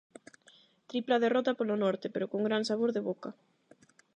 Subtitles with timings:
[0.89, 3.29] Tripla derrota polo norte, pero con gran sabor de boca.